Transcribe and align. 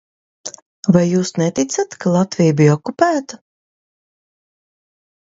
Vai 0.95 1.03
jūs 1.09 1.33
neticat, 1.41 1.95
ka 2.05 2.15
Latvija 2.17 2.57
bija 2.65 2.75
okupēta? 2.81 3.43